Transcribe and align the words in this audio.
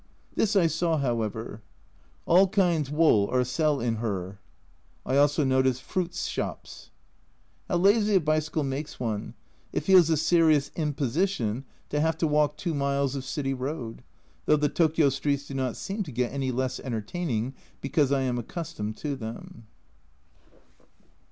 This 0.33 0.55
I 0.55 0.65
saw, 0.65 0.97
however:" 0.97 1.61
Au 2.27 2.47
Kinds 2.47 2.89
wool 2.89 3.29
are 3.31 3.43
sell 3.43 3.79
in 3.79 3.97
her." 3.97 4.39
I 5.05 5.15
also 5.17 5.43
noticed" 5.43 5.83
Fruit's 5.83 6.25
Shops." 6.25 6.89
How 7.69 7.75
lazy 7.77 8.15
a 8.15 8.19
bicycle 8.19 8.63
makes 8.63 8.99
one, 8.99 9.35
it 9.71 9.81
feels 9.81 10.09
a 10.09 10.17
serious 10.17 10.71
imposition 10.75 11.65
to 11.89 11.99
have 12.01 12.17
to 12.17 12.25
walk 12.25 12.57
2 12.57 12.73
miles 12.73 13.13
of 13.15 13.23
city 13.23 13.53
road, 13.53 14.01
though 14.47 14.57
the 14.57 14.69
Tokio 14.69 15.09
streets 15.09 15.47
do 15.47 15.53
not 15.53 15.75
seem 15.77 16.01
to 16.01 16.11
get 16.11 16.33
any 16.33 16.51
less 16.51 16.79
enter 16.79 17.03
taining 17.03 17.53
because 17.79 18.11
I 18.11 18.21
am 18.21 18.39
accustomed 18.39 18.97
to 18.97 19.15
them. 19.15 19.67